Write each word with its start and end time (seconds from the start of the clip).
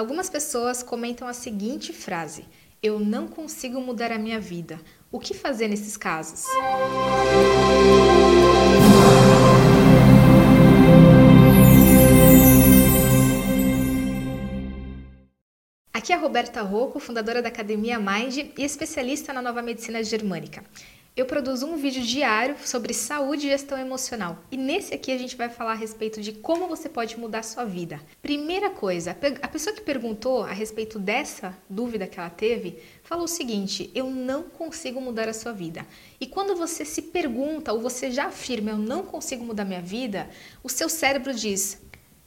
Algumas 0.00 0.30
pessoas 0.30 0.82
comentam 0.82 1.28
a 1.28 1.34
seguinte 1.34 1.92
frase: 1.92 2.46
Eu 2.82 2.98
não 2.98 3.28
consigo 3.28 3.82
mudar 3.82 4.10
a 4.10 4.16
minha 4.16 4.40
vida. 4.40 4.80
O 5.12 5.20
que 5.20 5.34
fazer 5.34 5.68
nesses 5.68 5.94
casos? 5.94 6.46
Aqui 15.92 16.14
é 16.14 16.16
a 16.16 16.18
Roberta 16.18 16.62
Rocco, 16.62 16.98
fundadora 16.98 17.42
da 17.42 17.48
Academia 17.50 17.98
Mind 17.98 18.38
e 18.56 18.64
especialista 18.64 19.34
na 19.34 19.42
nova 19.42 19.60
medicina 19.60 20.02
germânica. 20.02 20.64
Eu 21.16 21.26
produzo 21.26 21.66
um 21.66 21.76
vídeo 21.76 22.02
diário 22.02 22.54
sobre 22.64 22.94
saúde 22.94 23.46
e 23.46 23.50
gestão 23.50 23.76
emocional. 23.76 24.38
E 24.48 24.56
nesse 24.56 24.94
aqui 24.94 25.10
a 25.10 25.18
gente 25.18 25.36
vai 25.36 25.48
falar 25.48 25.72
a 25.72 25.74
respeito 25.74 26.20
de 26.20 26.30
como 26.30 26.68
você 26.68 26.88
pode 26.88 27.18
mudar 27.18 27.40
a 27.40 27.42
sua 27.42 27.64
vida. 27.64 28.00
Primeira 28.22 28.70
coisa, 28.70 29.16
a 29.42 29.48
pessoa 29.48 29.74
que 29.74 29.82
perguntou 29.82 30.44
a 30.44 30.52
respeito 30.52 31.00
dessa 31.00 31.58
dúvida 31.68 32.06
que 32.06 32.18
ela 32.18 32.30
teve, 32.30 32.78
falou 33.02 33.24
o 33.24 33.28
seguinte: 33.28 33.90
eu 33.92 34.08
não 34.08 34.44
consigo 34.44 35.00
mudar 35.00 35.28
a 35.28 35.34
sua 35.34 35.52
vida. 35.52 35.84
E 36.20 36.28
quando 36.28 36.54
você 36.54 36.84
se 36.84 37.02
pergunta 37.02 37.72
ou 37.72 37.80
você 37.80 38.12
já 38.12 38.26
afirma 38.26 38.70
eu 38.70 38.78
não 38.78 39.02
consigo 39.02 39.44
mudar 39.44 39.64
minha 39.64 39.82
vida, 39.82 40.30
o 40.62 40.68
seu 40.68 40.88
cérebro 40.88 41.34
diz: 41.34 41.76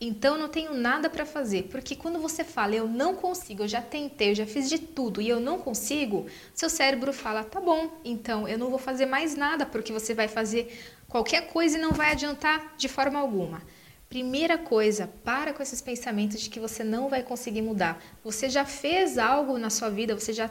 então 0.00 0.38
não 0.38 0.48
tenho 0.48 0.74
nada 0.74 1.10
para 1.10 1.26
fazer, 1.26 1.64
porque 1.64 1.96
quando 1.96 2.20
você 2.20 2.44
fala 2.44 2.74
eu 2.74 2.86
não 2.86 3.14
consigo, 3.14 3.64
eu 3.64 3.68
já 3.68 3.82
tentei, 3.82 4.30
eu 4.30 4.34
já 4.34 4.46
fiz 4.46 4.68
de 4.68 4.78
tudo 4.78 5.20
e 5.20 5.28
eu 5.28 5.40
não 5.40 5.58
consigo, 5.58 6.26
seu 6.54 6.70
cérebro 6.70 7.12
fala 7.12 7.42
tá 7.42 7.60
bom, 7.60 7.90
então 8.04 8.46
eu 8.46 8.58
não 8.58 8.70
vou 8.70 8.78
fazer 8.78 9.06
mais 9.06 9.34
nada 9.34 9.66
porque 9.66 9.92
você 9.92 10.14
vai 10.14 10.28
fazer 10.28 10.72
qualquer 11.08 11.48
coisa 11.48 11.78
e 11.78 11.80
não 11.80 11.92
vai 11.92 12.12
adiantar 12.12 12.74
de 12.76 12.88
forma 12.88 13.18
alguma. 13.18 13.62
Primeira 14.08 14.56
coisa, 14.56 15.10
para 15.22 15.52
com 15.52 15.62
esses 15.62 15.82
pensamentos 15.82 16.40
de 16.40 16.48
que 16.48 16.58
você 16.58 16.82
não 16.82 17.10
vai 17.10 17.22
conseguir 17.22 17.60
mudar. 17.60 18.02
Você 18.24 18.48
já 18.48 18.64
fez 18.64 19.18
algo 19.18 19.58
na 19.58 19.68
sua 19.68 19.90
vida, 19.90 20.14
você 20.14 20.32
já 20.32 20.50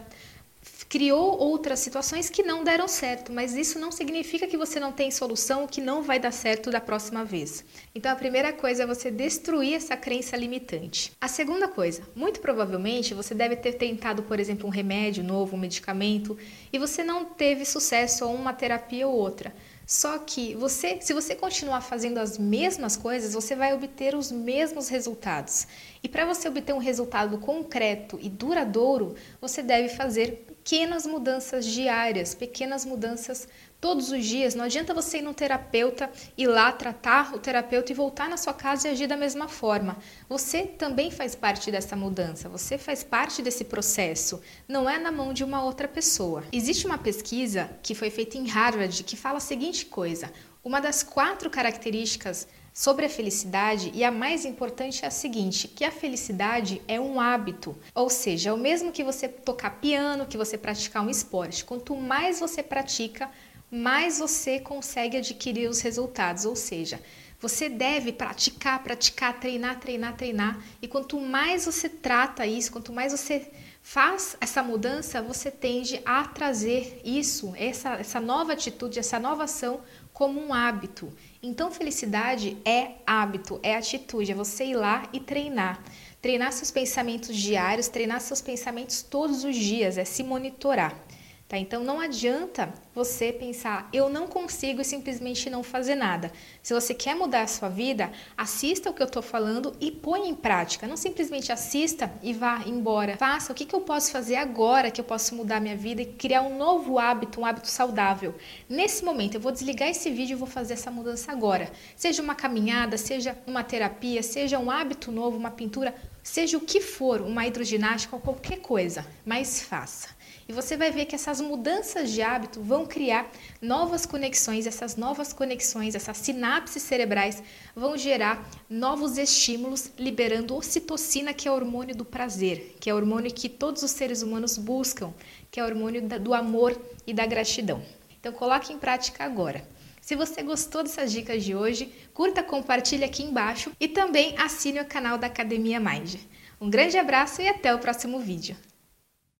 criou 0.89 1.37
outras 1.37 1.79
situações 1.79 2.29
que 2.29 2.43
não 2.43 2.63
deram 2.63 2.87
certo, 2.87 3.31
mas 3.31 3.55
isso 3.55 3.77
não 3.77 3.91
significa 3.91 4.47
que 4.47 4.57
você 4.57 4.79
não 4.79 4.91
tem 4.91 5.11
solução, 5.11 5.67
que 5.67 5.81
não 5.81 6.01
vai 6.01 6.19
dar 6.19 6.31
certo 6.31 6.71
da 6.71 6.79
próxima 6.79 7.25
vez. 7.25 7.63
Então 7.93 8.11
a 8.11 8.15
primeira 8.15 8.53
coisa 8.53 8.83
é 8.83 8.87
você 8.87 9.11
destruir 9.11 9.73
essa 9.73 9.97
crença 9.97 10.37
limitante. 10.37 11.11
A 11.19 11.27
segunda 11.27 11.67
coisa, 11.67 12.01
muito 12.15 12.39
provavelmente 12.39 13.13
você 13.13 13.35
deve 13.35 13.57
ter 13.57 13.73
tentado, 13.73 14.23
por 14.23 14.39
exemplo, 14.39 14.67
um 14.67 14.71
remédio 14.71 15.23
novo, 15.23 15.55
um 15.55 15.59
medicamento, 15.59 16.37
e 16.71 16.79
você 16.79 17.03
não 17.03 17.25
teve 17.25 17.65
sucesso 17.65 18.25
ou 18.25 18.33
uma 18.33 18.53
terapia 18.53 19.07
ou 19.07 19.15
outra. 19.15 19.53
Só 19.85 20.19
que 20.19 20.53
você, 20.55 20.99
se 20.99 21.13
você 21.13 21.33
continuar 21.33 21.79
fazendo 21.79 22.17
as 22.17 22.37
mesmas 22.37 22.97
coisas, 22.97 23.33
você 23.33 23.55
vai 23.55 23.73
obter 23.73 24.15
os 24.15 24.29
mesmos 24.29 24.89
resultados. 24.89 25.65
E 26.03 26.09
para 26.09 26.25
você 26.25 26.49
obter 26.49 26.73
um 26.73 26.77
resultado 26.77 27.37
concreto 27.37 28.19
e 28.21 28.27
duradouro, 28.27 29.15
você 29.39 29.63
deve 29.63 29.87
fazer 29.87 30.45
pequenas 30.67 31.07
mudanças 31.07 31.65
diárias, 31.65 32.35
pequenas 32.35 32.83
mudanças 32.83 33.47
todos 33.79 34.11
os 34.11 34.25
dias. 34.25 34.53
Não 34.53 34.65
adianta 34.65 34.93
você 34.93 35.19
ir 35.19 35.21
num 35.21 35.31
terapeuta, 35.31 36.11
ir 36.37 36.45
lá 36.45 36.73
tratar 36.73 37.33
o 37.33 37.39
terapeuta 37.39 37.93
e 37.93 37.95
voltar 37.95 38.27
na 38.27 38.35
sua 38.35 38.53
casa 38.53 38.89
e 38.89 38.91
agir 38.91 39.07
da 39.07 39.15
mesma 39.15 39.47
forma. 39.47 39.95
Você 40.27 40.63
também 40.63 41.09
faz 41.09 41.35
parte 41.35 41.71
dessa 41.71 41.95
mudança, 41.95 42.49
você 42.49 42.77
faz 42.77 43.01
parte 43.01 43.41
desse 43.41 43.63
processo. 43.63 44.41
Não 44.67 44.89
é 44.89 44.99
na 44.99 45.09
mão 45.09 45.31
de 45.31 45.41
uma 45.41 45.63
outra 45.63 45.87
pessoa. 45.87 46.43
Existe 46.51 46.85
uma 46.85 46.97
pesquisa 46.97 47.69
que 47.81 47.95
foi 47.95 48.09
feita 48.09 48.37
em 48.37 48.45
Harvard 48.45 49.05
que 49.05 49.15
fala 49.15 49.37
a 49.37 49.39
seguinte 49.39 49.85
coisa: 49.85 50.33
uma 50.65 50.81
das 50.81 51.01
quatro 51.01 51.49
características 51.49 52.45
sobre 52.77 53.07
a 53.07 53.09
felicidade 53.09 53.89
e 53.91 54.03
a 54.03 54.11
mais 54.11 54.45
importante 54.45 55.03
é 55.03 55.07
a 55.07 55.11
seguinte, 55.11 55.67
que 55.67 55.83
a 55.83 55.89
felicidade 55.89 56.79
é 56.87 56.99
um 56.99 57.19
hábito, 57.19 57.75
ou 57.95 58.07
seja, 58.07 58.51
é 58.51 58.53
o 58.53 58.57
mesmo 58.57 58.91
que 58.91 59.03
você 59.03 59.27
tocar 59.27 59.81
piano, 59.81 60.27
que 60.27 60.37
você 60.37 60.59
praticar 60.59 61.03
um 61.03 61.09
esporte. 61.09 61.65
Quanto 61.65 61.95
mais 61.95 62.39
você 62.39 62.61
pratica, 62.61 63.31
mais 63.71 64.19
você 64.19 64.59
consegue 64.59 65.17
adquirir 65.17 65.67
os 65.67 65.81
resultados, 65.81 66.45
ou 66.45 66.55
seja, 66.55 67.01
você 67.39 67.67
deve 67.67 68.11
praticar, 68.11 68.83
praticar, 68.83 69.39
treinar, 69.39 69.79
treinar, 69.79 70.15
treinar. 70.15 70.63
E 70.79 70.87
quanto 70.87 71.19
mais 71.19 71.65
você 71.65 71.89
trata 71.89 72.45
isso, 72.45 72.71
quanto 72.71 72.93
mais 72.93 73.11
você 73.11 73.51
faz 73.81 74.35
essa 74.39 74.61
mudança, 74.61 75.21
você 75.21 75.49
tende 75.49 76.01
a 76.05 76.25
trazer 76.25 77.01
isso, 77.03 77.53
essa, 77.57 77.93
essa 77.93 78.19
nova 78.19 78.53
atitude, 78.53 78.99
essa 78.99 79.17
nova 79.17 79.45
ação 79.45 79.81
como 80.17 80.43
um 80.43 80.51
hábito. 80.51 81.13
Então, 81.43 81.69
felicidade 81.69 82.57
é 82.65 82.93
hábito, 83.05 83.59
é 83.61 83.75
atitude, 83.75 84.31
é 84.31 84.33
você 84.33 84.65
ir 84.65 84.73
lá 84.73 85.07
e 85.13 85.19
treinar. 85.19 85.79
Treinar 86.19 86.51
seus 86.53 86.71
pensamentos 86.71 87.37
diários, 87.37 87.87
treinar 87.87 88.19
seus 88.19 88.41
pensamentos 88.41 89.03
todos 89.03 89.43
os 89.43 89.55
dias, 89.55 89.95
é 89.95 90.03
se 90.03 90.23
monitorar. 90.23 90.99
Tá? 91.47 91.57
Então 91.57 91.81
não 91.81 92.01
adianta 92.01 92.73
você 92.93 93.31
pensar, 93.31 93.87
eu 93.93 94.09
não 94.09 94.27
consigo 94.27 94.81
e 94.81 94.85
simplesmente 94.85 95.49
não 95.49 95.63
fazer 95.63 95.95
nada. 95.95 96.29
Se 96.61 96.73
você 96.73 96.93
quer 96.93 97.15
mudar 97.15 97.43
a 97.43 97.47
sua 97.47 97.69
vida, 97.69 98.11
assista 98.35 98.89
o 98.89 98.93
que 98.93 99.01
eu 99.01 99.05
estou 99.05 99.21
falando 99.21 99.73
e 99.79 99.89
põe 99.89 100.27
em 100.27 100.35
prática. 100.35 100.85
Não 100.85 100.97
simplesmente 100.97 101.49
assista 101.49 102.11
e 102.21 102.33
vá 102.33 102.63
embora. 102.65 103.15
Faça 103.15 103.53
o 103.53 103.55
que, 103.55 103.63
que 103.63 103.73
eu 103.73 103.79
posso 103.79 104.11
fazer 104.11 104.35
agora 104.35 104.91
que 104.91 104.99
eu 104.99 105.05
posso 105.05 105.35
mudar 105.35 105.61
minha 105.61 105.77
vida 105.77 106.01
e 106.01 106.05
criar 106.05 106.41
um 106.41 106.57
novo 106.57 106.99
hábito, 106.99 107.39
um 107.39 107.45
hábito 107.45 107.69
saudável. 107.69 108.35
Nesse 108.67 109.05
momento, 109.05 109.35
eu 109.35 109.41
vou 109.41 109.51
desligar 109.53 109.87
esse 109.87 110.11
vídeo 110.11 110.33
e 110.33 110.37
vou 110.37 110.47
fazer 110.47 110.73
essa 110.73 110.91
mudança 110.91 111.31
agora. 111.31 111.71
Seja 111.95 112.21
uma 112.21 112.35
caminhada, 112.35 112.97
seja 112.97 113.37
uma 113.47 113.63
terapia, 113.63 114.21
seja 114.21 114.59
um 114.59 114.69
hábito 114.69 115.13
novo, 115.13 115.37
uma 115.37 115.51
pintura, 115.51 115.95
seja 116.27 116.57
o 116.57 116.61
que 116.61 116.81
for, 116.81 117.21
uma 117.21 117.47
hidroginástica 117.47 118.15
ou 118.15 118.21
qualquer 118.21 118.59
coisa, 118.59 119.05
mas 119.25 119.61
faça. 119.61 120.09
E 120.47 120.51
você 120.51 120.75
vai 120.75 120.91
ver 120.91 121.05
que 121.05 121.15
essas 121.15 121.39
mudanças 121.39 122.11
de 122.11 122.21
hábito 122.21 122.61
vão 122.61 122.85
criar 122.85 123.31
novas 123.61 124.05
conexões, 124.05 124.67
essas 124.67 124.97
novas 124.97 125.31
conexões, 125.31 125.95
essas 125.95 126.17
sinapses 126.17 126.83
cerebrais 126.83 127.41
vão 127.73 127.97
gerar 127.97 128.45
novos 128.69 129.17
estímulos, 129.17 129.89
liberando 129.97 130.55
ocitocina, 130.55 131.33
que 131.33 131.47
é 131.47 131.51
o 131.51 131.55
hormônio 131.55 131.95
do 131.95 132.05
prazer, 132.05 132.75
que 132.79 132.89
é 132.89 132.93
o 132.93 132.97
hormônio 132.97 133.33
que 133.33 133.47
todos 133.47 133.81
os 133.81 133.91
seres 133.91 134.21
humanos 134.21 134.57
buscam, 134.57 135.13
que 135.49 135.59
é 135.61 135.63
o 135.63 135.65
hormônio 135.65 136.01
do 136.01 136.33
amor 136.33 136.79
e 137.05 137.13
da 137.13 137.25
gratidão. 137.25 137.81
Então 138.19 138.33
coloque 138.33 138.73
em 138.73 138.77
prática 138.77 139.23
agora. 139.23 139.65
Se 140.07 140.15
você 140.15 140.41
gostou 140.41 140.83
dessas 140.83 141.11
dicas 141.11 141.43
de 141.43 141.53
hoje, 141.53 141.91
curta, 142.13 142.41
compartilhe 142.41 143.03
aqui 143.03 143.23
embaixo 143.23 143.73
e 143.77 143.89
também 143.89 144.37
assine 144.37 144.79
o 144.79 144.85
canal 144.85 145.17
da 145.17 145.27
Academia 145.27 145.81
Mind. 145.81 146.15
Um 146.61 146.69
grande 146.69 146.97
abraço 146.97 147.41
e 147.41 147.47
até 147.49 147.75
o 147.75 147.79
próximo 147.79 148.17
vídeo. 148.17 148.55